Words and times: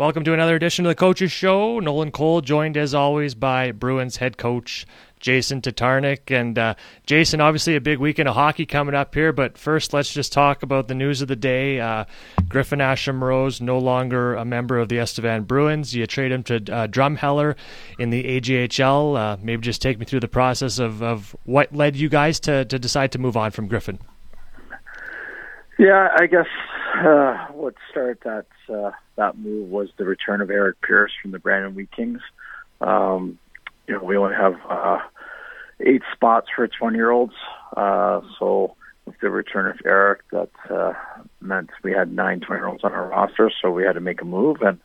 Welcome 0.00 0.24
to 0.24 0.32
another 0.32 0.56
edition 0.56 0.86
of 0.86 0.88
the 0.88 0.94
Coaches 0.94 1.30
Show. 1.30 1.78
Nolan 1.78 2.10
Kowal, 2.10 2.42
joined 2.42 2.78
as 2.78 2.94
always 2.94 3.34
by 3.34 3.70
Bruins 3.70 4.16
head 4.16 4.38
coach 4.38 4.86
Jason 5.18 5.60
Tatarnic. 5.60 6.30
And 6.30 6.58
uh, 6.58 6.74
Jason, 7.04 7.42
obviously 7.42 7.76
a 7.76 7.82
big 7.82 7.98
weekend 7.98 8.26
of 8.26 8.34
hockey 8.34 8.64
coming 8.64 8.94
up 8.94 9.14
here, 9.14 9.30
but 9.30 9.58
first 9.58 9.92
let's 9.92 10.10
just 10.10 10.32
talk 10.32 10.62
about 10.62 10.88
the 10.88 10.94
news 10.94 11.20
of 11.20 11.28
the 11.28 11.36
day. 11.36 11.80
Uh, 11.80 12.06
Griffin 12.48 12.78
Asham-Moroz, 12.78 13.60
no 13.60 13.78
longer 13.78 14.36
a 14.36 14.44
member 14.46 14.78
of 14.78 14.88
the 14.88 14.96
Estevan 14.96 15.42
Bruins. 15.42 15.94
You 15.94 16.06
trade 16.06 16.32
him 16.32 16.44
to 16.44 16.54
uh, 16.56 16.86
Drumheller 16.86 17.54
in 17.98 18.08
the 18.08 18.40
AJHL. 18.40 19.18
Uh, 19.18 19.36
maybe 19.42 19.60
just 19.60 19.82
take 19.82 19.98
me 19.98 20.06
through 20.06 20.20
the 20.20 20.28
process 20.28 20.78
of, 20.78 21.02
of 21.02 21.36
what 21.44 21.74
led 21.74 21.94
you 21.94 22.08
guys 22.08 22.40
to, 22.40 22.64
to 22.64 22.78
decide 22.78 23.12
to 23.12 23.18
move 23.18 23.36
on 23.36 23.50
from 23.50 23.68
Griffin. 23.68 23.98
Yeah, 25.78 26.08
I 26.18 26.26
guess 26.26 26.46
uh, 27.00 27.46
what 27.52 27.74
started 27.90 28.18
that 28.24 28.46
uh, 28.72 28.92
that 29.16 29.38
move 29.38 29.68
was 29.68 29.88
the 29.96 30.04
return 30.04 30.40
of 30.40 30.50
Eric 30.50 30.80
Pierce 30.82 31.12
from 31.20 31.30
the 31.30 31.38
Brandon 31.38 31.74
Wheat 31.74 31.90
Kings. 31.90 32.20
Um, 32.80 33.38
you 33.86 33.94
know, 33.94 34.04
we 34.04 34.16
only 34.16 34.34
have 34.34 34.54
uh, 34.68 34.98
eight 35.80 36.02
spots 36.12 36.48
for 36.54 36.66
20 36.66 36.96
year 36.96 37.10
olds. 37.10 37.34
Uh, 37.76 38.20
so 38.38 38.76
with 39.04 39.18
the 39.20 39.30
return 39.30 39.66
of 39.66 39.78
Eric, 39.84 40.22
that 40.30 40.50
uh, 40.70 40.92
meant 41.40 41.70
we 41.82 41.92
had 41.92 42.12
nine 42.12 42.40
20 42.40 42.60
year 42.60 42.68
olds 42.68 42.84
on 42.84 42.92
our 42.92 43.08
roster. 43.08 43.50
So 43.60 43.70
we 43.70 43.84
had 43.84 43.94
to 43.94 44.00
make 44.00 44.22
a 44.22 44.24
move 44.24 44.62
and, 44.62 44.78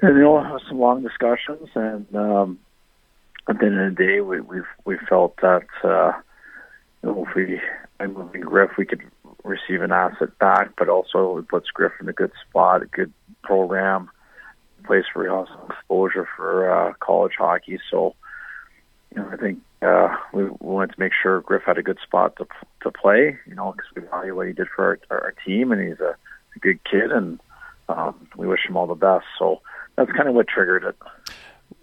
and 0.00 0.16
you 0.16 0.22
know, 0.22 0.58
some 0.68 0.78
long 0.78 1.02
discussions. 1.02 1.68
And 1.74 2.06
um, 2.14 2.58
at 3.48 3.58
the 3.58 3.66
end 3.66 3.80
of 3.80 3.96
the 3.96 4.04
day, 4.04 4.20
we, 4.20 4.40
we, 4.40 4.62
we 4.84 4.96
felt 5.08 5.36
that, 5.42 5.66
uh, 5.84 6.12
you 7.02 7.10
know, 7.10 7.26
if 7.28 7.34
we, 7.34 7.60
by 7.98 8.06
moving 8.06 8.40
Griff, 8.40 8.70
we 8.78 8.86
could 8.86 9.02
receive 9.44 9.82
an 9.82 9.92
asset 9.92 10.38
back, 10.38 10.72
but 10.76 10.88
also 10.88 11.38
it 11.38 11.48
puts 11.48 11.68
Griff 11.70 11.92
in 12.00 12.08
a 12.08 12.12
good 12.12 12.32
spot, 12.48 12.82
a 12.82 12.86
good 12.86 13.12
program, 13.42 14.10
place 14.84 15.04
for 15.12 15.24
he 15.24 15.30
has 15.30 15.48
some 15.48 15.70
exposure 15.70 16.28
for 16.36 16.70
uh, 16.70 16.92
college 17.00 17.34
hockey. 17.38 17.78
So, 17.90 18.14
you 19.14 19.22
know, 19.22 19.28
I 19.30 19.36
think 19.36 19.58
uh, 19.82 20.16
we, 20.32 20.44
we 20.44 20.56
wanted 20.60 20.94
to 20.94 21.00
make 21.00 21.12
sure 21.20 21.40
Griff 21.40 21.62
had 21.64 21.78
a 21.78 21.82
good 21.82 21.98
spot 22.02 22.36
to 22.36 22.46
to 22.82 22.90
play. 22.90 23.38
You 23.46 23.54
know, 23.54 23.72
because 23.72 23.90
we 23.94 24.02
value 24.02 24.34
what 24.34 24.46
he 24.46 24.52
did 24.52 24.68
for 24.74 24.98
our, 25.10 25.20
our 25.22 25.34
team, 25.46 25.72
and 25.72 25.80
he's 25.80 26.00
a, 26.00 26.16
a 26.56 26.58
good 26.60 26.80
kid, 26.84 27.12
and 27.12 27.40
um, 27.88 28.28
we 28.36 28.46
wish 28.46 28.66
him 28.66 28.76
all 28.76 28.86
the 28.86 28.94
best. 28.94 29.26
So 29.38 29.60
that's 29.96 30.10
kind 30.12 30.28
of 30.28 30.34
what 30.34 30.48
triggered 30.48 30.84
it. 30.84 30.96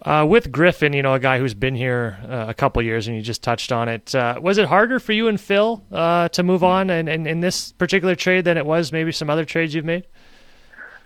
Uh, 0.02 0.24
with 0.28 0.52
Griffin, 0.52 0.92
you 0.92 1.02
know, 1.02 1.14
a 1.14 1.18
guy 1.18 1.38
who's 1.38 1.54
been 1.54 1.74
here 1.74 2.18
uh, 2.28 2.46
a 2.48 2.54
couple 2.54 2.80
years, 2.82 3.08
and 3.08 3.16
you 3.16 3.22
just 3.22 3.42
touched 3.42 3.72
on 3.72 3.88
it. 3.88 4.14
Uh, 4.14 4.38
was 4.40 4.56
it 4.58 4.66
harder 4.66 5.00
for 5.00 5.12
you 5.12 5.28
and 5.28 5.40
Phil 5.40 5.84
uh, 5.90 6.28
to 6.28 6.42
move 6.42 6.62
on 6.62 6.88
and 6.88 7.08
in 7.08 7.40
this 7.40 7.72
particular 7.72 8.14
trade 8.14 8.44
than 8.44 8.56
it 8.56 8.64
was 8.64 8.92
maybe 8.92 9.10
some 9.10 9.28
other 9.28 9.44
trades 9.44 9.74
you've 9.74 9.84
made? 9.84 10.06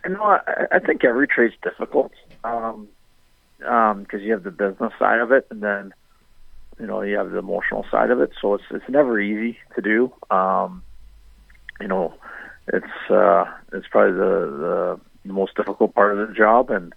Know, 0.07 0.23
I, 0.23 0.67
I 0.73 0.79
think 0.81 1.05
every 1.05 1.29
trade's 1.29 1.55
difficult 1.63 2.13
because 2.43 2.75
um, 2.75 2.89
um, 3.67 4.07
you 4.13 4.33
have 4.33 4.43
the 4.43 4.51
business 4.51 4.93
side 4.99 5.21
of 5.21 5.31
it, 5.33 5.47
and 5.51 5.63
then 5.63 5.95
you 6.79 6.87
know 6.87 7.03
you 7.03 7.17
have 7.17 7.31
the 7.31 7.39
emotional 7.39 7.87
side 7.91 8.11
of 8.11 8.21
it. 8.21 8.33
So 8.41 8.55
it's 8.55 8.65
it's 8.71 8.89
never 8.89 9.21
easy 9.21 9.59
to 9.77 9.81
do. 9.81 10.13
Um, 10.31 10.83
you 11.81 11.89
know, 11.89 12.15
it's 12.69 13.11
uh, 13.11 13.45
it's 13.73 13.87
probably 13.89 14.19
the, 14.19 15.01
the 15.25 15.33
most 15.33 15.55
difficult 15.57 15.95
part 15.95 16.19
of 16.19 16.29
the 16.29 16.35
job, 16.35 16.71
and 16.71 16.93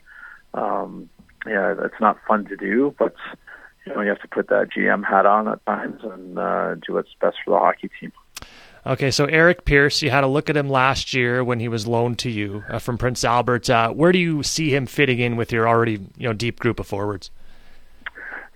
um, 0.56 1.10
yeah, 1.48 1.76
it's 1.84 2.00
not 2.00 2.18
fun 2.28 2.46
to 2.46 2.56
do, 2.56 2.96
but 2.98 3.16
you 3.86 3.94
know 3.94 4.02
you 4.02 4.10
have 4.10 4.22
to 4.22 4.28
put 4.28 4.48
that 4.50 4.70
GM 4.76 5.06
hat 5.06 5.26
on 5.26 5.48
at 5.48 5.66
times 5.66 6.02
and 6.04 6.40
uh, 6.40 6.76
do 6.76 6.94
what's 6.94 7.14
best 7.20 7.38
for 7.44 7.52
the 7.52 7.60
hockey 7.60 7.90
team. 8.00 8.12
Okay, 8.88 9.10
so 9.10 9.26
Eric 9.26 9.66
Pierce, 9.66 10.04
you 10.04 10.12
had 10.12 10.24
a 10.24 10.28
look 10.28 10.48
at 10.48 10.56
him 10.56 10.70
last 10.70 11.12
year 11.12 11.44
when 11.44 11.60
he 11.60 11.68
was 11.68 11.88
loaned 11.88 12.20
to 12.20 12.30
you 12.30 12.64
uh, 12.70 12.78
from 12.78 13.00
Prince 13.00 13.24
Albert. 13.24 13.68
Uh, 13.68 13.90
where 13.90 14.12
do 14.12 14.20
you 14.20 14.44
see 14.44 14.76
him 14.76 14.86
fitting 14.86 15.18
in 15.18 15.38
with 15.38 15.52
your 15.52 15.68
already 15.68 15.94
you 16.18 16.28
know 16.28 16.34
deep 16.34 16.60
group 16.60 16.80
of 16.80 16.86
forwards? 16.86 17.32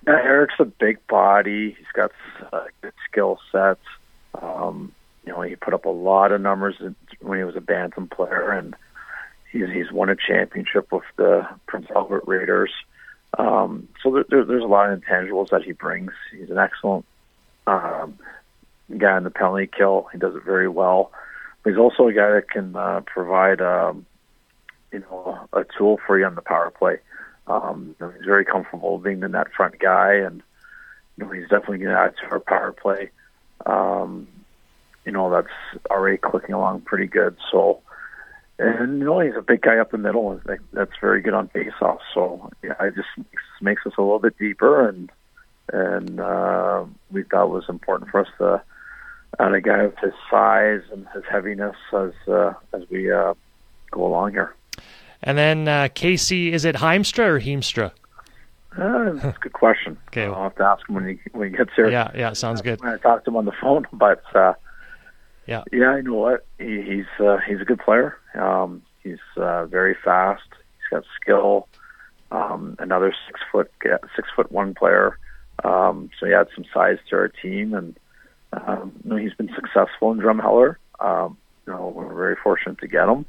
Yeah, 0.06 0.14
Eric's 0.14 0.56
a 0.60 0.66
big 0.66 1.06
body. 1.08 1.76
He's 1.78 1.88
got 1.94 2.12
a 2.54 2.66
good 2.82 2.94
skill 3.10 3.40
sets. 3.52 3.82
Um, 4.40 4.94
you 5.26 5.34
know, 5.34 5.42
he 5.42 5.56
put 5.56 5.74
up 5.74 5.86
a 5.86 5.90
lot 5.90 6.32
of 6.32 6.42
numbers 6.42 6.76
when 7.22 7.38
he 7.38 7.44
was 7.44 7.56
a 7.56 7.62
bantam 7.62 8.08
player, 8.08 8.52
and 8.52 8.76
He's 9.52 9.70
he's 9.74 9.92
won 9.92 10.10
a 10.10 10.16
championship 10.16 10.92
with 10.92 11.04
the 11.16 11.48
Prince 11.68 11.88
Albert 11.96 12.24
Raiders. 12.28 12.72
Um, 13.38 13.88
so 14.02 14.12
there, 14.12 14.26
there, 14.30 14.46
there's 14.46 14.64
a 14.64 14.68
lot 14.68 14.92
of 14.92 15.00
intangibles 15.02 15.50
that 15.50 15.64
he 15.64 15.72
brings. 15.72 16.12
He's 16.32 16.50
an 16.50 16.58
excellent 16.58 17.06
um, 17.68 18.18
guy 18.98 19.18
in 19.18 19.24
the 19.24 19.30
penalty 19.30 19.68
kill. 19.68 20.08
He 20.12 20.18
does 20.18 20.36
it 20.36 20.44
very 20.44 20.68
well. 20.68 21.12
But 21.64 21.72
he's 21.72 21.80
also 21.80 22.08
a 22.08 22.14
guy 22.14 22.32
that 22.32 22.50
can 22.50 22.76
uh, 22.76 23.02
provide, 23.06 23.62
um, 23.62 24.06
you 24.92 25.00
know, 25.00 25.48
a 25.54 25.66
tool 25.78 26.00
for 26.06 26.18
you 26.18 26.26
on 26.26 26.36
the 26.36 26.42
power 26.42 26.72
play. 26.72 26.98
Um, 27.48 27.96
he's 28.00 28.26
very 28.26 28.46
comfortable 28.46 28.98
being 29.00 29.20
the 29.20 29.28
net 29.28 29.48
front 29.56 29.80
guy, 29.80 30.14
and 30.14 30.42
you 31.18 31.26
know, 31.26 31.32
he's 31.32 31.50
definitely 31.50 31.80
going 31.80 31.92
to 31.92 32.00
add 32.00 32.14
to 32.18 32.32
our 32.32 32.40
power 32.40 32.72
play. 32.72 33.10
Um, 33.66 34.28
you 35.06 35.12
know, 35.12 35.32
that's 35.32 35.82
already 35.90 36.18
clicking 36.18 36.54
along 36.54 36.82
pretty 36.82 37.08
good. 37.08 37.36
So 37.52 37.82
and 38.60 39.00
you 39.00 39.06
know 39.06 39.20
he's 39.22 39.36
a 39.38 39.42
big 39.42 39.62
guy 39.62 39.78
up 39.78 39.92
the 39.92 39.98
middle, 39.98 40.32
and 40.32 40.60
that's 40.74 40.92
very 41.00 41.22
good 41.22 41.34
on 41.34 41.48
faceoff. 41.50 42.00
So 42.14 42.52
yeah, 42.62 42.76
it 42.82 42.96
just 42.96 43.08
makes, 43.18 43.44
makes 43.62 43.86
us 43.86 43.94
a 43.98 44.02
little 44.02 44.20
bit 44.20 44.38
deeper, 44.38 44.88
and 44.88 45.10
and 45.72 46.20
uh, 46.20 46.84
we 47.12 47.24
thought 47.24 47.46
it 47.46 47.50
was 47.50 47.70
important 47.70 48.12
for 48.12 48.22
us 48.22 48.28
to 48.40 48.62
add 49.40 49.54
a 49.54 49.62
guy 49.62 49.84
of 49.84 49.98
his 50.00 50.14
size 50.30 50.82
and 50.92 51.08
his 51.14 51.24
heaviness 51.30 51.76
as 51.94 52.12
uh, 52.28 52.54
as 52.74 52.84
we 52.90 53.12
uh, 53.12 53.34
go 53.92 54.06
along 54.06 54.32
here. 54.32 54.54
And 55.24 55.38
then 55.38 55.68
uh, 55.68 55.88
Casey, 55.94 56.54
is 56.54 56.66
it 56.66 56.76
Heimstra 56.76 57.26
or 57.26 57.40
Heemstra? 57.40 57.92
Uh, 58.78 59.14
that's 59.14 59.38
a 59.38 59.40
good 59.40 59.54
question. 59.54 59.98
okay, 60.10 60.26
I'll 60.26 60.44
have 60.44 60.56
to 60.56 60.64
ask 60.64 60.88
him 60.88 60.96
when 60.96 61.08
he 61.08 61.20
when 61.32 61.50
he 61.52 61.58
gets 61.58 61.72
here. 61.76 61.90
Yeah, 61.90 62.12
yeah, 62.14 62.34
sounds 62.34 62.62
good. 62.62 62.82
When 62.82 62.94
I 62.94 62.98
talked 62.98 63.26
to 63.26 63.32
him 63.32 63.38
on 63.38 63.46
the 63.46 63.54
phone, 63.60 63.88
but 63.94 64.24
uh, 64.36 64.54
yeah. 65.50 65.64
Yeah, 65.72 65.98
you 65.98 66.04
know 66.04 66.14
what? 66.14 66.46
He, 66.60 66.82
he's 66.82 67.26
uh, 67.26 67.38
he's 67.48 67.60
a 67.60 67.66
good 67.66 67.80
player. 67.80 68.16
Um, 68.36 68.84
he's 69.04 69.18
uh, 69.36 69.66
very 69.66 69.96
fast. 70.06 70.44
He's 70.52 70.90
got 70.92 71.04
skill. 71.20 71.68
Um, 72.32 72.76
another 72.78 73.14
six 73.28 73.40
foot 73.52 73.72
six 74.16 74.30
foot 74.36 74.52
one 74.52 74.76
player. 74.76 75.18
Um, 75.64 76.12
so 76.20 76.28
he 76.28 76.34
adds 76.34 76.50
some 76.54 76.66
size 76.72 77.00
to 77.10 77.16
our 77.16 77.28
team, 77.28 77.74
and 77.74 77.98
um, 78.54 78.94
you 79.04 79.10
know, 79.10 79.16
he's 79.16 79.34
been 79.34 79.50
successful 79.56 80.12
in 80.12 80.20
Drumheller. 80.20 80.76
Um, 81.00 81.38
you 81.66 81.74
know, 81.74 81.92
we're 81.96 82.14
very 82.14 82.36
fortunate 82.36 82.78
to 82.80 82.88
get 82.88 83.10
him, 83.10 83.26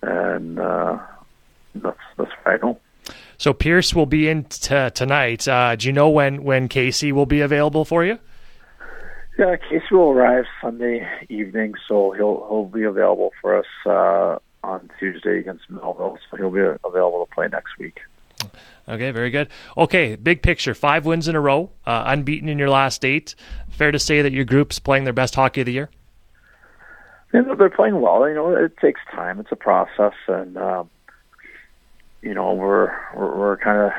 and 0.00 0.58
uh, 0.58 0.98
that's 1.74 1.98
that's 2.16 2.32
vital. 2.42 2.80
So 3.36 3.52
Pierce 3.52 3.94
will 3.94 4.06
be 4.06 4.28
in 4.28 4.44
t- 4.44 4.90
tonight. 4.90 5.46
Uh, 5.46 5.76
do 5.76 5.86
you 5.86 5.92
know 5.92 6.08
when 6.08 6.42
when 6.42 6.68
Casey 6.68 7.12
will 7.12 7.26
be 7.26 7.42
available 7.42 7.84
for 7.84 8.02
you? 8.02 8.18
Yeah, 9.40 9.56
Casey 9.56 9.86
will 9.92 10.10
arrive 10.10 10.44
Sunday 10.60 11.08
evening, 11.30 11.72
so 11.88 12.10
he'll 12.10 12.46
he'll 12.50 12.66
be 12.66 12.82
available 12.82 13.30
for 13.40 13.56
us 13.56 13.64
uh, 13.86 14.38
on 14.62 14.90
Tuesday 14.98 15.38
against 15.38 15.62
Melville. 15.70 16.18
So 16.30 16.36
he'll 16.36 16.50
be 16.50 16.60
available 16.60 17.24
to 17.24 17.34
play 17.34 17.48
next 17.50 17.78
week. 17.78 18.00
Okay, 18.86 19.10
very 19.12 19.30
good. 19.30 19.48
Okay, 19.78 20.16
big 20.16 20.42
picture: 20.42 20.74
five 20.74 21.06
wins 21.06 21.26
in 21.26 21.36
a 21.36 21.40
row, 21.40 21.70
uh, 21.86 22.02
unbeaten 22.08 22.50
in 22.50 22.58
your 22.58 22.68
last 22.68 23.02
eight. 23.02 23.34
Fair 23.70 23.90
to 23.90 23.98
say 23.98 24.20
that 24.20 24.32
your 24.32 24.44
group's 24.44 24.78
playing 24.78 25.04
their 25.04 25.14
best 25.14 25.34
hockey 25.34 25.62
of 25.62 25.64
the 25.64 25.72
year. 25.72 25.88
Yeah, 27.32 27.40
they're 27.56 27.70
playing 27.70 27.98
well. 27.98 28.28
You 28.28 28.34
know, 28.34 28.54
it 28.54 28.76
takes 28.76 29.00
time; 29.10 29.40
it's 29.40 29.52
a 29.52 29.56
process, 29.56 30.12
and 30.28 30.58
um, 30.58 30.90
you 32.20 32.34
know, 32.34 32.52
we're 32.52 32.92
we're, 33.16 33.38
we're 33.38 33.56
kind 33.56 33.78
of 33.78 33.92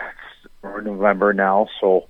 we're 0.62 0.78
in 0.78 0.86
November 0.86 1.34
now, 1.34 1.68
so 1.80 2.06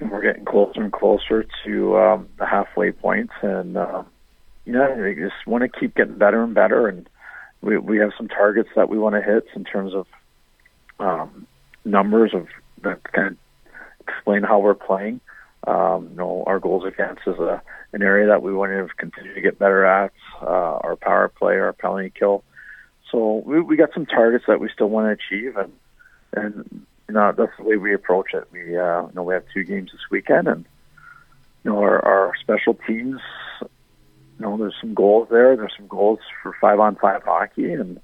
we're 0.00 0.22
getting 0.22 0.44
closer 0.44 0.82
and 0.82 0.92
closer 0.92 1.46
to 1.64 1.98
um, 1.98 2.28
the 2.38 2.46
halfway 2.46 2.92
point. 2.92 3.30
And 3.42 3.76
uh, 3.76 4.04
you 4.64 4.72
know, 4.72 4.90
we 4.92 5.14
just 5.14 5.46
want 5.46 5.62
to 5.62 5.80
keep 5.80 5.94
getting 5.94 6.18
better 6.18 6.42
and 6.42 6.54
better. 6.54 6.88
And 6.88 7.08
we 7.60 7.78
we 7.78 7.98
have 7.98 8.12
some 8.16 8.28
targets 8.28 8.70
that 8.76 8.88
we 8.88 8.98
want 8.98 9.14
to 9.14 9.22
hit 9.22 9.46
in 9.54 9.64
terms 9.64 9.92
of 9.94 10.06
um, 10.98 11.46
numbers 11.84 12.32
of 12.34 12.46
that 12.82 13.00
kind 13.12 13.28
of 13.28 13.36
explain 14.06 14.42
how 14.42 14.58
we're 14.58 14.74
playing. 14.74 15.20
Um, 15.66 16.08
you 16.10 16.16
know, 16.16 16.44
our 16.46 16.60
goals 16.60 16.84
against 16.84 17.22
is 17.26 17.38
a 17.38 17.62
an 17.92 18.02
area 18.02 18.26
that 18.26 18.42
we 18.42 18.52
want 18.52 18.72
to 18.72 18.94
continue 18.96 19.34
to 19.34 19.40
get 19.40 19.58
better 19.58 19.84
at. 19.86 20.12
Uh, 20.42 20.78
our 20.82 20.96
power 20.96 21.28
play, 21.28 21.54
our 21.54 21.72
penalty 21.72 22.12
kill. 22.16 22.44
So 23.10 23.42
we 23.46 23.60
we 23.60 23.76
got 23.76 23.90
some 23.94 24.06
targets 24.06 24.44
that 24.48 24.60
we 24.60 24.68
still 24.74 24.88
want 24.88 25.06
to 25.06 25.24
achieve, 25.24 25.56
and 25.56 25.72
and 26.32 26.86
you 27.14 27.20
know 27.20 27.32
that's 27.36 27.56
the 27.56 27.62
way 27.62 27.76
we 27.76 27.94
approach 27.94 28.34
it. 28.34 28.48
We 28.50 28.76
uh, 28.76 29.02
you 29.02 29.12
know 29.14 29.22
we 29.22 29.34
have 29.34 29.44
two 29.54 29.62
games 29.62 29.92
this 29.92 30.00
weekend, 30.10 30.48
and 30.48 30.64
you 31.62 31.70
know 31.70 31.78
our, 31.78 32.04
our 32.04 32.32
special 32.40 32.74
teams. 32.86 33.20
You 33.60 34.40
know, 34.40 34.56
there's 34.56 34.74
some 34.80 34.94
goals 34.94 35.28
there. 35.30 35.56
There's 35.56 35.74
some 35.76 35.86
goals 35.86 36.18
for 36.42 36.56
five 36.60 36.80
on 36.80 36.96
five 36.96 37.22
hockey, 37.22 37.72
and 37.72 38.00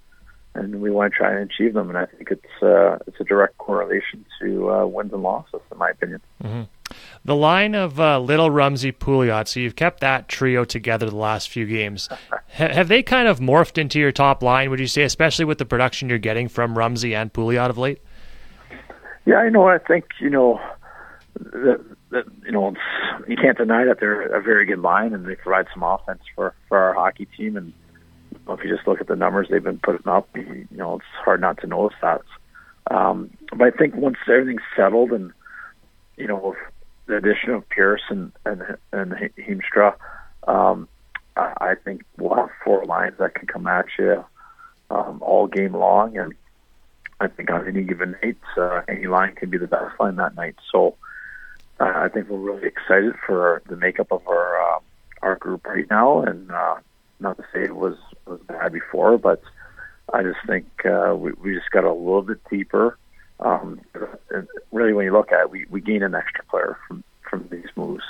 and 0.54 0.80
we 0.80 0.92
want 0.92 1.12
to 1.12 1.18
try 1.18 1.32
and 1.32 1.50
achieve 1.50 1.74
them. 1.74 1.88
And 1.88 1.98
I 1.98 2.06
think 2.06 2.30
it's 2.30 2.62
uh, 2.62 2.98
it's 3.08 3.18
a 3.18 3.24
direct 3.24 3.58
correlation 3.58 4.24
to 4.40 4.70
uh, 4.70 4.86
wins 4.86 5.12
and 5.12 5.24
losses, 5.24 5.60
in 5.72 5.78
my 5.78 5.90
opinion. 5.90 6.20
Mm-hmm. 6.44 6.94
The 7.24 7.34
line 7.34 7.74
of 7.74 7.98
uh, 7.98 8.20
Little 8.20 8.50
Rumsey 8.50 8.92
Pouliot. 8.92 9.48
So 9.48 9.58
you've 9.58 9.74
kept 9.74 10.00
that 10.00 10.28
trio 10.28 10.64
together 10.64 11.10
the 11.10 11.16
last 11.16 11.48
few 11.48 11.66
games. 11.66 12.08
Have 12.46 12.86
they 12.86 13.02
kind 13.02 13.26
of 13.26 13.40
morphed 13.40 13.76
into 13.76 13.98
your 13.98 14.12
top 14.12 14.40
line? 14.40 14.70
Would 14.70 14.78
you 14.78 14.86
say, 14.86 15.02
especially 15.02 15.46
with 15.46 15.58
the 15.58 15.64
production 15.64 16.08
you're 16.08 16.18
getting 16.18 16.46
from 16.46 16.78
Rumsey 16.78 17.12
and 17.12 17.32
Pouliot 17.32 17.70
of 17.70 17.78
late? 17.78 18.00
Yeah, 19.26 19.37
I 19.37 19.49
know. 19.49 19.69
I 19.69 19.78
think 19.78 20.06
you 20.20 20.31
know 20.31 20.61
that, 21.34 21.84
that 22.11 22.25
you 22.44 22.52
know 22.52 22.75
you 23.28 23.37
can't 23.37 23.58
deny 23.58 23.84
that 23.84 24.00
they're 24.00 24.34
a 24.34 24.43
very 24.43 24.67
good 24.67 24.81
line 24.81 25.14
and 25.14 25.26
they 25.26 25.37
provide 25.37 25.67
some 25.72 25.82
offense 25.82 26.22
for 26.34 26.55
for 26.69 26.78
our 26.78 26.94
hockey 26.94 27.26
team. 27.37 27.56
And 27.56 27.72
if 28.49 28.64
you 28.64 28.75
just 28.75 28.87
look 28.87 29.00
at 29.00 29.06
the 29.06 29.17
numbers 29.17 29.49
they've 29.50 29.62
been 29.62 29.81
putting 29.82 30.08
up, 30.08 30.28
you 30.34 30.67
know 30.70 30.96
it's 30.96 31.05
hard 31.25 31.40
not 31.40 31.61
to 31.61 31.67
notice 31.67 31.96
that. 32.02 32.22
Um, 32.90 33.31
but 33.56 33.62
I 33.62 33.70
think 33.70 33.94
once 33.94 34.17
everything's 34.26 34.62
settled 34.75 35.12
and 35.12 35.32
you 36.17 36.26
know 36.26 36.37
with 36.37 36.58
the 37.06 37.17
addition 37.17 37.50
of 37.50 37.69
Pierce 37.69 38.02
and 38.08 38.32
and, 38.44 38.62
and 38.93 39.12
Heemstra, 39.37 39.94
um, 40.49 40.88
I, 41.37 41.75
think 41.84 42.02
we'll 42.19 42.34
have 42.34 42.50
four 42.64 42.84
lines 42.84 43.14
that 43.19 43.34
can 43.34 43.46
come 43.46 43.67
at 43.67 43.87
you 43.99 44.25
um, 44.90 45.22
all 45.22 45.46
game 45.46 45.75
long 45.75 46.17
and 46.17 46.34
I 47.20 47.28
think 47.28 47.50
on 47.50 47.69
any 47.69 47.82
given 47.82 48.17
night, 48.22 48.38
uh, 48.56 48.81
any 48.88 49.06
line 49.06 49.34
can 49.34 49.50
be 49.50 49.58
the 49.58 49.67
best 49.67 49.99
line 50.00 50.17
that 50.17 50.34
night. 50.34 50.56
So 50.72 50.96
uh, 51.78 51.93
I 51.94 52.08
think 52.08 52.28
we're 52.28 52.38
really 52.38 52.67
excited 52.67 53.14
for 53.26 53.62
the 53.69 53.76
makeup 53.76 54.11
of 54.11 54.26
our 54.26 54.61
uh, 54.61 54.78
our 55.22 55.37
group 55.37 55.67
right 55.67 55.88
now. 55.90 56.22
And 56.22 56.50
uh, 56.50 56.76
not 57.20 57.37
to 57.37 57.44
say 57.52 57.62
it 57.64 57.76
was 57.76 57.96
was 58.26 58.40
bad 58.49 58.72
before, 58.72 59.19
but 59.19 59.43
I 60.12 60.22
just 60.22 60.38
think 60.46 60.67
uh, 60.84 61.14
we 61.14 61.32
we 61.32 61.55
just 61.55 61.70
got 61.70 61.84
a 61.84 61.93
little 61.93 62.22
bit 62.22 62.40
deeper. 62.50 62.96
Um, 63.38 63.81
and 64.31 64.49
really, 64.72 64.93
when 64.93 65.05
you 65.05 65.12
look 65.12 65.31
at 65.31 65.43
it, 65.43 65.50
we 65.50 65.67
we 65.70 65.81
gain 65.81 66.02
an 66.02 66.14
extra 66.14 66.44
player 66.44 66.78
from 66.88 67.05
from 67.28 67.46
these 67.50 67.69
moves. 67.76 68.05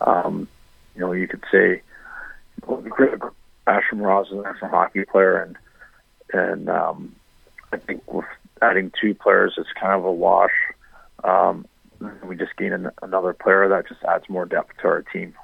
Um, 0.00 0.48
you 0.94 1.00
know, 1.00 1.12
you 1.12 1.26
could 1.26 1.44
say 1.50 1.82
Asham-Moroz 2.66 4.26
is 4.26 4.32
an 4.32 4.44
excellent 4.46 4.74
hockey 4.74 5.04
player, 5.04 5.36
and 5.36 5.56
and 6.32 6.68
um, 6.68 7.14
I 7.72 7.76
think 7.76 8.02
with 8.12 8.26
adding 8.62 8.92
two 9.00 9.14
players, 9.14 9.54
it's 9.58 9.68
kind 9.78 9.92
of 9.92 10.04
a 10.04 10.12
wash. 10.12 10.52
Um, 11.24 11.66
we 12.24 12.36
just 12.36 12.56
gain 12.56 12.72
an, 12.72 12.90
another 13.02 13.32
player 13.32 13.68
that 13.68 13.88
just 13.88 14.02
adds 14.04 14.28
more 14.28 14.46
depth 14.46 14.76
to 14.82 14.88
our 14.88 15.02
team. 15.02 15.34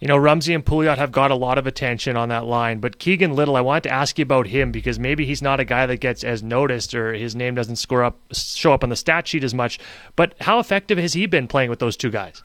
You 0.00 0.08
know, 0.08 0.16
Rumsey 0.16 0.52
and 0.52 0.64
Pouliot 0.64 0.98
have 0.98 1.12
got 1.12 1.30
a 1.30 1.34
lot 1.34 1.56
of 1.56 1.66
attention 1.66 2.16
on 2.16 2.28
that 2.28 2.44
line, 2.44 2.78
but 2.80 2.98
Keegan 2.98 3.34
Little, 3.34 3.56
I 3.56 3.62
wanted 3.62 3.84
to 3.84 3.90
ask 3.90 4.18
you 4.18 4.22
about 4.24 4.46
him 4.46 4.70
because 4.70 4.98
maybe 4.98 5.24
he's 5.24 5.40
not 5.40 5.60
a 5.60 5.64
guy 5.64 5.86
that 5.86 5.96
gets 5.96 6.22
as 6.22 6.42
noticed 6.42 6.94
or 6.94 7.14
his 7.14 7.34
name 7.34 7.54
doesn't 7.54 7.76
score 7.76 8.04
up 8.04 8.18
show 8.32 8.74
up 8.74 8.82
on 8.82 8.90
the 8.90 8.96
stat 8.96 9.26
sheet 9.26 9.44
as 9.44 9.54
much. 9.54 9.78
But 10.14 10.34
how 10.40 10.58
effective 10.58 10.98
has 10.98 11.14
he 11.14 11.26
been 11.26 11.48
playing 11.48 11.70
with 11.70 11.78
those 11.78 11.96
two 11.96 12.10
guys? 12.10 12.42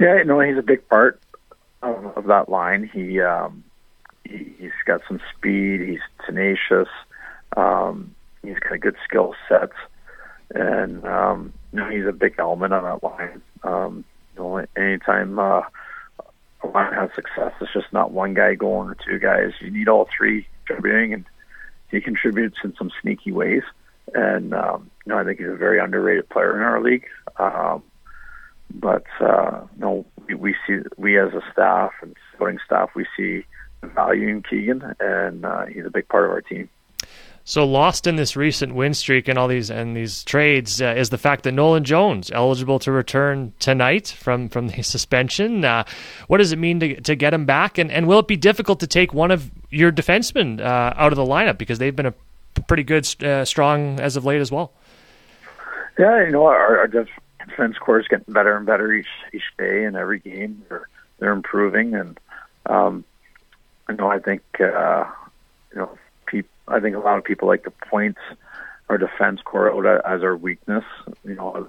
Yeah, 0.00 0.16
you 0.16 0.24
know, 0.24 0.40
he's 0.40 0.56
a 0.56 0.62
big 0.62 0.88
part 0.88 1.20
of, 1.82 2.16
of 2.16 2.26
that 2.26 2.48
line. 2.48 2.90
He, 2.92 3.20
um, 3.20 3.62
he 4.24 4.52
he's 4.58 4.72
got 4.86 5.02
some 5.06 5.20
speed. 5.36 5.82
He's 5.82 6.00
tenacious. 6.26 6.88
Um, 7.56 8.14
He's 8.42 8.58
got 8.58 8.72
a 8.72 8.78
good 8.78 8.96
skill 9.04 9.34
set, 9.48 9.70
and 10.54 11.04
um, 11.04 11.52
you 11.72 11.80
know 11.80 11.90
he's 11.90 12.06
a 12.06 12.12
big 12.12 12.36
element 12.38 12.72
on 12.72 12.84
that 12.84 13.02
line. 13.02 13.42
Um, 13.62 14.04
you 14.34 14.42
know, 14.42 14.66
anytime 14.76 15.38
uh, 15.38 15.62
a 16.62 16.66
line 16.66 16.92
has 16.92 17.10
success, 17.14 17.52
it's 17.60 17.72
just 17.72 17.92
not 17.92 18.12
one 18.12 18.34
guy 18.34 18.54
going 18.54 18.88
or 18.88 18.96
two 19.06 19.18
guys. 19.18 19.52
You 19.60 19.70
need 19.70 19.88
all 19.88 20.08
three 20.16 20.46
contributing, 20.66 21.12
and 21.12 21.24
he 21.90 22.00
contributes 22.00 22.56
in 22.64 22.74
some 22.76 22.90
sneaky 23.02 23.32
ways. 23.32 23.62
And 24.14 24.54
um, 24.54 24.90
you 25.04 25.12
know, 25.12 25.18
I 25.18 25.24
think 25.24 25.38
he's 25.38 25.48
a 25.48 25.56
very 25.56 25.78
underrated 25.78 26.28
player 26.28 26.56
in 26.56 26.62
our 26.62 26.82
league. 26.82 27.06
Um, 27.36 27.82
but 28.72 29.04
uh, 29.20 29.62
no, 29.76 30.06
we, 30.26 30.34
we 30.34 30.56
see 30.66 30.78
we 30.96 31.18
as 31.18 31.32
a 31.34 31.42
staff 31.52 31.92
and 32.02 32.16
supporting 32.30 32.58
staff, 32.64 32.90
we 32.94 33.06
see 33.16 33.44
value 33.82 34.28
in 34.28 34.42
Keegan, 34.42 34.94
and 35.00 35.44
uh, 35.44 35.66
he's 35.66 35.86
a 35.86 35.90
big 35.90 36.08
part 36.08 36.24
of 36.24 36.30
our 36.30 36.40
team. 36.40 36.68
So 37.44 37.66
lost 37.66 38.06
in 38.06 38.16
this 38.16 38.36
recent 38.36 38.74
win 38.74 38.94
streak 38.94 39.26
and 39.26 39.38
all 39.38 39.48
these 39.48 39.70
and 39.70 39.96
these 39.96 40.22
trades 40.24 40.80
uh, 40.80 40.94
is 40.96 41.10
the 41.10 41.18
fact 41.18 41.44
that 41.44 41.52
Nolan 41.52 41.84
Jones 41.84 42.30
eligible 42.32 42.78
to 42.80 42.92
return 42.92 43.52
tonight 43.58 44.08
from 44.08 44.48
from 44.48 44.68
the 44.68 44.82
suspension. 44.82 45.64
Uh, 45.64 45.84
what 46.28 46.38
does 46.38 46.52
it 46.52 46.58
mean 46.58 46.80
to 46.80 47.00
to 47.00 47.14
get 47.14 47.34
him 47.34 47.46
back? 47.46 47.78
And 47.78 47.90
and 47.90 48.06
will 48.06 48.20
it 48.20 48.28
be 48.28 48.36
difficult 48.36 48.80
to 48.80 48.86
take 48.86 49.14
one 49.14 49.30
of 49.30 49.50
your 49.70 49.90
defensemen 49.90 50.60
uh, 50.60 50.94
out 50.96 51.12
of 51.12 51.16
the 51.16 51.24
lineup 51.24 51.58
because 51.58 51.78
they've 51.78 51.96
been 51.96 52.06
a 52.06 52.14
pretty 52.68 52.82
good 52.82 53.06
uh, 53.24 53.44
strong 53.44 53.98
as 54.00 54.16
of 54.16 54.24
late 54.24 54.40
as 54.40 54.52
well? 54.52 54.72
Yeah, 55.98 56.24
you 56.24 56.32
know 56.32 56.44
our, 56.44 56.78
our 56.78 56.86
defense 56.86 57.76
core 57.78 58.00
is 58.00 58.08
getting 58.08 58.32
better 58.32 58.56
and 58.56 58.66
better 58.66 58.92
each 58.92 59.08
each 59.32 59.42
day 59.58 59.84
and 59.84 59.96
every 59.96 60.18
game. 60.18 60.62
They're 60.68 60.88
they're 61.18 61.32
improving 61.32 61.94
and 61.94 62.20
um, 62.66 63.04
you 63.88 63.96
know 63.96 64.08
I 64.08 64.18
think 64.18 64.42
uh, 64.60 65.04
you 65.72 65.78
know 65.80 65.98
I 66.70 66.80
think 66.80 66.96
a 66.96 67.00
lot 67.00 67.18
of 67.18 67.24
people 67.24 67.48
like 67.48 67.64
to 67.64 67.70
point 67.70 68.16
our 68.88 68.98
defense 68.98 69.40
core 69.44 69.70
out 69.70 70.04
as 70.04 70.22
our 70.22 70.36
weakness. 70.36 70.84
You 71.24 71.34
know, 71.34 71.68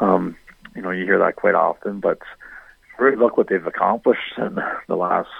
um, 0.00 0.36
you 0.74 0.82
know, 0.82 0.90
you 0.90 1.04
hear 1.04 1.18
that 1.18 1.36
quite 1.36 1.54
often, 1.54 2.00
but 2.00 2.18
really 2.98 3.16
look 3.16 3.36
what 3.36 3.48
they've 3.48 3.66
accomplished 3.66 4.36
in 4.36 4.58
the 4.86 4.96
last 4.96 5.30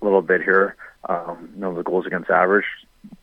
little 0.00 0.22
bit 0.22 0.42
here. 0.42 0.76
Um, 1.08 1.50
you 1.54 1.60
know, 1.60 1.74
the 1.74 1.82
goals 1.82 2.06
against 2.06 2.30
average 2.30 2.66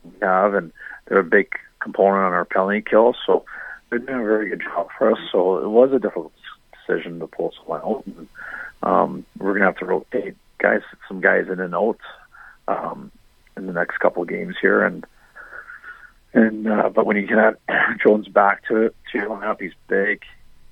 we 0.04 0.12
have, 0.22 0.54
and 0.54 0.72
they're 1.06 1.20
a 1.20 1.24
big 1.24 1.50
component 1.80 2.24
on 2.26 2.34
our 2.34 2.46
penalty 2.46 2.82
kill. 2.82 3.16
So 3.26 3.46
they're 3.90 4.00
doing 4.00 4.20
a 4.20 4.24
very 4.24 4.50
good 4.50 4.62
job 4.62 4.90
for 4.98 5.12
us. 5.12 5.20
So 5.32 5.58
it 5.60 5.70
was 5.70 5.92
a 5.92 6.00
difficult 6.00 6.34
decision 6.74 7.20
to 7.20 7.28
pull 7.28 7.54
someone 7.58 7.82
out. 7.82 8.04
And, 8.06 8.28
um, 8.84 9.26
we're 9.38 9.54
gonna 9.54 9.66
have 9.66 9.78
to 9.78 9.86
rotate 9.86 10.36
guys, 10.58 10.82
some 11.08 11.22
guys 11.22 11.48
in 11.50 11.60
and 11.60 11.76
out. 11.76 12.00
Next 13.88 14.00
couple 14.00 14.22
of 14.22 14.28
games 14.28 14.56
here. 14.62 14.84
And 14.84 15.06
and 16.34 16.68
uh, 16.68 16.90
but 16.90 17.06
when 17.06 17.16
you 17.16 17.26
can 17.26 17.40
add 17.40 17.56
Jones 18.04 18.28
back 18.28 18.68
to 18.68 18.90
to 18.90 19.18
your 19.18 19.30
lineup, 19.30 19.62
he's 19.62 19.72
big. 19.88 20.24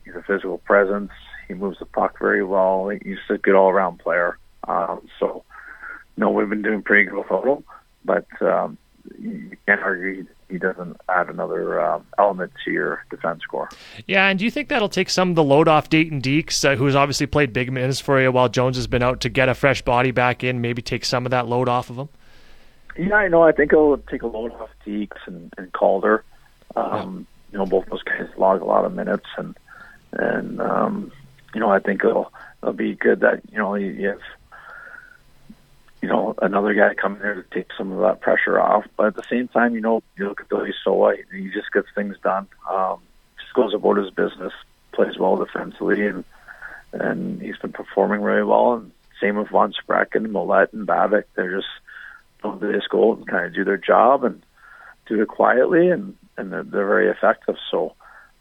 He's 0.03 0.15
a 0.15 0.21
physical 0.21 0.57
presence. 0.59 1.11
He 1.47 1.53
moves 1.53 1.79
the 1.79 1.85
puck 1.85 2.19
very 2.19 2.43
well. 2.43 2.89
He's 2.89 3.17
a 3.29 3.37
good 3.37 3.55
all 3.55 3.69
around 3.69 3.99
player. 3.99 4.37
Um, 4.67 5.07
so, 5.19 5.43
no, 6.17 6.29
we've 6.29 6.49
been 6.49 6.61
doing 6.61 6.81
pretty 6.81 7.05
good 7.05 7.17
without 7.17 7.47
him, 7.47 7.63
but 8.03 8.25
um, 8.41 8.77
you 9.19 9.55
can't 9.65 9.81
argue 9.81 10.25
he 10.49 10.57
doesn't 10.57 10.97
add 11.09 11.29
another 11.29 11.81
um, 11.81 12.05
element 12.17 12.51
to 12.65 12.71
your 12.71 13.03
defense 13.09 13.45
core. 13.45 13.69
Yeah, 14.07 14.27
and 14.27 14.37
do 14.37 14.45
you 14.45 14.51
think 14.51 14.69
that'll 14.69 14.89
take 14.89 15.09
some 15.09 15.29
of 15.29 15.35
the 15.35 15.43
load 15.43 15.67
off 15.67 15.89
Dayton 15.89 16.21
Deeks, 16.21 16.63
uh, 16.69 16.75
who's 16.75 16.95
obviously 16.95 17.25
played 17.25 17.53
big 17.53 17.71
minutes 17.71 17.99
for 17.99 18.21
you 18.21 18.31
while 18.31 18.49
Jones 18.49 18.75
has 18.75 18.87
been 18.87 19.03
out, 19.03 19.21
to 19.21 19.29
get 19.29 19.49
a 19.49 19.53
fresh 19.53 19.81
body 19.81 20.11
back 20.11 20.43
in, 20.43 20.61
maybe 20.61 20.81
take 20.81 21.05
some 21.05 21.25
of 21.25 21.31
that 21.31 21.47
load 21.47 21.69
off 21.69 21.89
of 21.89 21.97
him? 21.97 22.09
Yeah, 22.97 23.15
I 23.15 23.27
know. 23.27 23.43
I 23.43 23.51
think 23.51 23.73
it'll 23.73 23.97
take 23.97 24.21
a 24.21 24.27
load 24.27 24.53
off 24.53 24.69
Deeks 24.85 25.17
and, 25.25 25.53
and 25.57 25.71
Calder. 25.73 26.23
Um, 26.75 27.27
yeah. 27.51 27.51
You 27.51 27.59
know, 27.59 27.65
both 27.65 27.85
those 27.87 28.03
guys 28.03 28.27
log 28.37 28.61
a 28.61 28.65
lot 28.65 28.85
of 28.85 28.93
minutes, 28.93 29.27
and 29.37 29.55
and 30.13 30.61
um, 30.61 31.11
you 31.53 31.59
know, 31.59 31.69
I 31.69 31.79
think 31.79 32.03
it'll 32.03 32.31
it'll 32.61 32.73
be 32.73 32.95
good 32.95 33.21
that 33.21 33.41
you 33.51 33.57
know 33.57 33.75
you 33.75 34.07
have 34.09 34.19
you 36.01 36.09
know 36.09 36.35
another 36.41 36.73
guy 36.73 36.93
coming 36.93 37.19
there 37.19 37.35
to 37.35 37.43
take 37.53 37.69
some 37.77 37.91
of 37.91 37.99
that 38.01 38.21
pressure 38.21 38.59
off. 38.59 38.85
But 38.97 39.07
at 39.07 39.15
the 39.15 39.23
same 39.29 39.47
time, 39.47 39.75
you 39.75 39.81
know, 39.81 40.03
you 40.17 40.27
look 40.27 40.41
at 40.41 40.49
Billy 40.49 40.73
Soa, 40.83 41.15
he 41.33 41.49
just 41.49 41.71
gets 41.71 41.87
things 41.95 42.17
done. 42.23 42.47
Um, 42.69 42.99
just 43.39 43.53
goes 43.53 43.73
about 43.73 43.97
his 43.97 44.09
business, 44.09 44.53
plays 44.91 45.17
well 45.17 45.37
defensively, 45.37 46.05
and 46.07 46.23
and 46.93 47.41
he's 47.41 47.57
been 47.57 47.73
performing 47.73 48.21
really 48.21 48.43
well. 48.43 48.73
And 48.73 48.91
same 49.21 49.37
with 49.37 49.49
Von 49.49 49.73
Sprecken, 49.73 50.27
Millette, 50.27 50.73
and 50.73 50.87
Babik. 50.87 51.23
They're 51.35 51.55
just 51.55 51.67
to 52.53 52.67
this 52.71 52.87
goal 52.89 53.15
and 53.15 53.27
kind 53.27 53.45
of 53.45 53.53
do 53.53 53.63
their 53.63 53.77
job 53.77 54.23
and 54.23 54.41
do 55.07 55.21
it 55.21 55.27
quietly, 55.27 55.89
and 55.89 56.15
and 56.37 56.51
they're, 56.51 56.63
they're 56.63 56.87
very 56.87 57.09
effective. 57.09 57.55
So, 57.71 57.93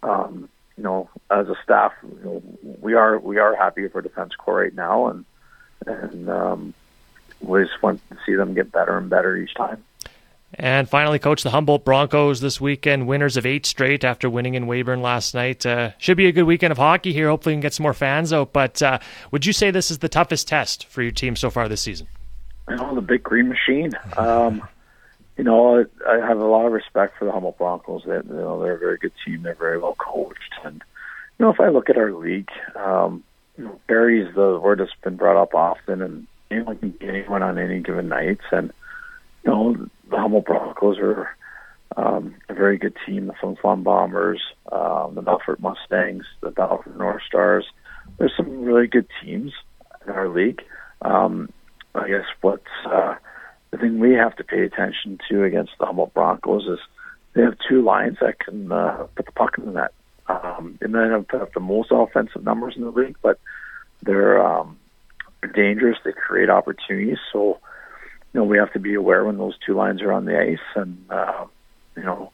um, 0.02 0.48
you 0.76 0.82
know, 0.82 1.08
as 1.30 1.48
a 1.48 1.54
staff, 1.62 1.92
you 2.02 2.20
know, 2.24 2.42
we 2.80 2.94
are 2.94 3.18
we 3.18 3.38
are 3.38 3.54
happy 3.54 3.82
with 3.82 3.94
our 3.94 4.02
defense 4.02 4.34
core 4.36 4.56
right 4.56 4.74
now, 4.74 5.08
and 5.08 5.24
and 5.86 6.28
um, 6.28 6.74
we 7.40 7.64
just 7.64 7.82
want 7.82 8.00
to 8.10 8.16
see 8.26 8.34
them 8.34 8.54
get 8.54 8.72
better 8.72 8.96
and 8.96 9.10
better 9.10 9.36
each 9.36 9.54
time. 9.54 9.84
And 10.56 10.88
finally, 10.88 11.18
coach 11.18 11.42
the 11.42 11.50
Humboldt 11.50 11.84
Broncos 11.84 12.40
this 12.40 12.60
weekend, 12.60 13.08
winners 13.08 13.36
of 13.36 13.44
eight 13.44 13.66
straight 13.66 14.04
after 14.04 14.30
winning 14.30 14.54
in 14.54 14.66
Weyburn 14.66 15.02
last 15.02 15.34
night. 15.34 15.66
Uh, 15.66 15.90
should 15.98 16.16
be 16.16 16.26
a 16.26 16.32
good 16.32 16.44
weekend 16.44 16.70
of 16.70 16.78
hockey 16.78 17.12
here. 17.12 17.28
Hopefully, 17.28 17.54
we 17.54 17.56
can 17.56 17.62
get 17.62 17.74
some 17.74 17.82
more 17.82 17.94
fans 17.94 18.32
out. 18.32 18.52
But 18.52 18.80
uh, 18.80 19.00
would 19.32 19.46
you 19.46 19.52
say 19.52 19.70
this 19.70 19.90
is 19.90 19.98
the 19.98 20.08
toughest 20.08 20.46
test 20.46 20.86
for 20.86 21.02
your 21.02 21.10
team 21.10 21.34
so 21.34 21.50
far 21.50 21.68
this 21.68 21.80
season? 21.82 22.06
You 22.68 22.76
know, 22.76 22.94
the 22.94 23.00
big 23.00 23.22
green 23.22 23.48
machine. 23.48 23.92
Um, 24.16 24.66
you 25.36 25.44
know, 25.44 25.84
I, 26.06 26.10
I 26.10 26.26
have 26.26 26.38
a 26.38 26.46
lot 26.46 26.66
of 26.66 26.72
respect 26.72 27.18
for 27.18 27.24
the 27.24 27.32
Humboldt 27.32 27.58
Broncos. 27.58 28.02
They, 28.06 28.14
you 28.14 28.22
know, 28.34 28.62
they're 28.62 28.76
a 28.76 28.78
very 28.78 28.98
good 28.98 29.12
team. 29.24 29.42
They're 29.42 29.54
very 29.54 29.78
well 29.78 29.96
coached, 29.98 30.54
and 30.64 30.82
you 31.38 31.44
know, 31.44 31.50
if 31.50 31.60
I 31.60 31.68
look 31.68 31.90
at 31.90 31.96
our 31.96 32.12
league, 32.12 32.50
um, 32.76 33.24
you 33.58 33.64
know, 33.64 33.80
Barrie's 33.86 34.32
the 34.34 34.58
word 34.60 34.80
that's 34.80 34.90
been 35.02 35.16
brought 35.16 35.40
up 35.40 35.54
often, 35.54 36.02
and 36.02 36.26
anyone 36.50 36.78
can 36.78 36.90
beat 36.90 37.08
anyone 37.08 37.42
on 37.42 37.58
any 37.58 37.80
given 37.80 38.08
nights. 38.08 38.44
And 38.52 38.72
you 39.44 39.50
know, 39.50 39.88
the 40.08 40.16
Humboldt 40.16 40.46
Broncos 40.46 40.98
are 40.98 41.36
um, 41.96 42.36
a 42.48 42.54
very 42.54 42.78
good 42.78 42.96
team. 43.06 43.26
The 43.26 43.54
Flin 43.60 43.82
Bombers, 43.82 44.40
um, 44.70 45.14
the 45.14 45.22
Melfort 45.22 45.60
Mustangs, 45.60 46.24
the 46.40 46.50
Battleford 46.50 46.96
North 46.96 47.22
Stars. 47.26 47.66
There's 48.18 48.36
some 48.36 48.62
really 48.64 48.86
good 48.86 49.06
teams 49.22 49.52
in 50.06 50.12
our 50.12 50.28
league. 50.28 50.62
Um, 51.02 51.50
I 51.94 52.08
guess 52.08 52.24
what's 52.40 52.64
uh, 52.86 53.14
the 53.70 53.78
thing 53.78 53.98
we 53.98 54.14
have 54.14 54.36
to 54.36 54.44
pay 54.44 54.62
attention 54.64 55.18
to 55.28 55.44
against 55.44 55.72
the 55.78 55.86
Humboldt 55.86 56.14
Broncos 56.14 56.66
is 56.66 56.78
they 57.34 57.42
have 57.42 57.56
two 57.68 57.82
lines 57.82 58.18
that 58.20 58.38
can 58.38 58.70
uh, 58.70 59.06
put 59.14 59.26
the 59.26 59.32
puck 59.32 59.58
in 59.58 59.66
the 59.66 59.72
net. 59.72 59.92
Um, 60.26 60.78
they 60.80 60.86
might 60.86 61.10
have, 61.10 61.26
have 61.30 61.52
the 61.52 61.60
most 61.60 61.88
offensive 61.90 62.44
numbers 62.44 62.74
in 62.76 62.82
the 62.82 62.90
league, 62.90 63.16
but 63.22 63.38
they're 64.02 64.44
um, 64.44 64.78
dangerous. 65.54 65.98
They 66.04 66.12
create 66.12 66.50
opportunities. 66.50 67.18
So, 67.32 67.58
you 68.32 68.40
know, 68.40 68.44
we 68.44 68.58
have 68.58 68.72
to 68.72 68.78
be 68.78 68.94
aware 68.94 69.24
when 69.24 69.38
those 69.38 69.56
two 69.64 69.74
lines 69.74 70.02
are 70.02 70.12
on 70.12 70.24
the 70.24 70.38
ice, 70.38 70.58
and 70.74 71.04
uh, 71.10 71.46
you 71.96 72.02
know, 72.02 72.32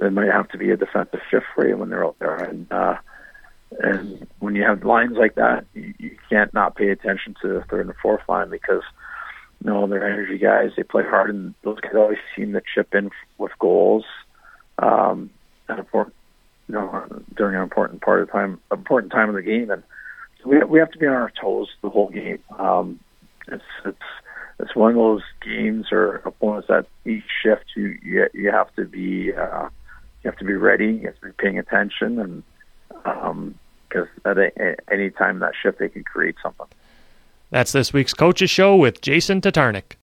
there 0.00 0.10
might 0.10 0.32
have 0.32 0.48
to 0.50 0.58
be 0.58 0.70
a 0.70 0.76
defensive 0.76 1.20
shift 1.30 1.46
for 1.54 1.66
you 1.66 1.76
when 1.76 1.90
they're 1.90 2.04
out 2.04 2.18
there. 2.18 2.36
And 2.36 2.70
uh, 2.72 2.96
and 3.80 4.26
when 4.38 4.54
you 4.54 4.62
have 4.64 4.84
lines 4.84 5.16
like 5.16 5.34
that, 5.36 5.66
you, 5.74 5.94
you 5.98 6.16
can't 6.28 6.52
not 6.54 6.76
pay 6.76 6.88
attention 6.90 7.36
to 7.42 7.48
the 7.48 7.64
third 7.70 7.86
and 7.86 7.96
fourth 8.02 8.22
line 8.28 8.50
because 8.50 8.82
you 9.64 9.70
know 9.70 9.86
they're 9.86 10.08
energy 10.08 10.38
guys. 10.38 10.70
They 10.76 10.82
play 10.82 11.02
hard, 11.04 11.30
and 11.30 11.54
those 11.62 11.80
guys 11.80 11.94
always 11.94 12.18
seem 12.36 12.52
to 12.52 12.62
chip 12.74 12.94
in 12.94 13.10
with 13.38 13.52
goals 13.58 14.04
um, 14.78 15.30
at 15.68 15.78
important, 15.78 16.14
you 16.68 16.74
know, 16.74 17.22
during 17.36 17.56
an 17.56 17.62
important 17.62 18.02
part 18.02 18.22
of 18.22 18.30
time, 18.30 18.60
important 18.70 19.12
time 19.12 19.28
of 19.28 19.34
the 19.34 19.42
game, 19.42 19.70
and 19.70 19.82
so 20.42 20.48
we 20.48 20.58
we 20.64 20.78
have 20.78 20.90
to 20.92 20.98
be 20.98 21.06
on 21.06 21.14
our 21.14 21.32
toes 21.40 21.68
the 21.82 21.90
whole 21.90 22.08
game. 22.08 22.38
Um, 22.58 23.00
it's 23.48 23.64
it's 23.84 23.98
it's 24.60 24.74
one 24.74 24.90
of 24.90 24.96
those 24.96 25.22
games 25.44 25.86
or 25.92 26.16
opponents 26.16 26.68
that 26.68 26.86
each 27.04 27.24
shift 27.42 27.64
you 27.76 27.98
you, 28.02 28.26
you 28.34 28.50
have 28.50 28.74
to 28.76 28.84
be 28.84 29.32
uh, 29.32 29.68
you 30.22 30.30
have 30.30 30.38
to 30.38 30.44
be 30.44 30.54
ready. 30.54 30.92
You 30.92 31.06
have 31.06 31.20
to 31.20 31.26
be 31.26 31.32
paying 31.38 31.58
attention, 31.58 32.18
and 32.18 32.42
because 33.88 34.08
um, 34.24 34.30
at 34.30 34.38
a, 34.38 34.76
any 34.90 35.10
time 35.10 35.40
that 35.40 35.52
shift 35.60 35.78
they 35.78 35.88
can 35.88 36.04
create 36.04 36.36
something. 36.42 36.66
That's 37.50 37.72
this 37.72 37.94
week's 37.94 38.12
Coaches 38.12 38.50
Show 38.50 38.76
with 38.76 39.00
Jason 39.00 39.40
Tatarnic. 39.40 39.96